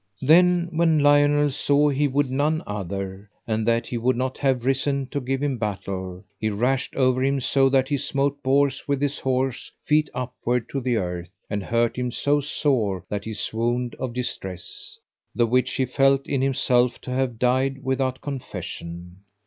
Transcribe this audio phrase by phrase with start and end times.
[0.23, 5.05] Then when Lionel saw he would none other, and that he would not have risen
[5.09, 9.19] to give him battle, he rashed over him so that he smote Bors with his
[9.19, 14.11] horse, feet upward, to the earth, and hurt him so sore that he swooned of
[14.13, 14.97] distress,
[15.35, 19.17] the which he felt in himself to have died without confession.